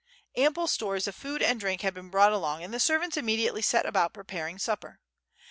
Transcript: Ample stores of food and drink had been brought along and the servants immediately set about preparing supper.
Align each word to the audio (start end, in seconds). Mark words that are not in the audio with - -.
Ample 0.35 0.65
stores 0.65 1.05
of 1.05 1.13
food 1.15 1.43
and 1.43 1.59
drink 1.59 1.81
had 1.81 1.93
been 1.93 2.09
brought 2.09 2.33
along 2.33 2.63
and 2.63 2.73
the 2.73 2.79
servants 2.79 3.17
immediately 3.17 3.61
set 3.61 3.85
about 3.85 4.15
preparing 4.15 4.57
supper. 4.57 4.99